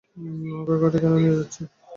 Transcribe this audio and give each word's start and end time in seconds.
নৌকাটা 0.43 0.77
ঘাটে 0.81 0.97
কেন 1.03 1.13
নিয়ে 1.15 1.37
যাচ্ছি? 1.37 1.61